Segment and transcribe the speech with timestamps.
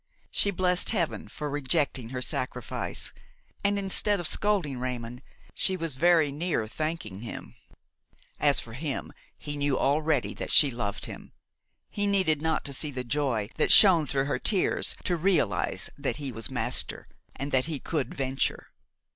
[0.31, 3.13] She blessed heaven for rejecting her sacrifice,
[3.63, 5.21] and, instead of scolding Raymon,
[5.53, 7.53] she was very near thanking him.
[8.39, 11.33] As for him, he knew already that she loved him.
[11.91, 16.15] He needed not to see the joy that shone through her tears to realize that
[16.15, 18.71] he was master, and that he could venture.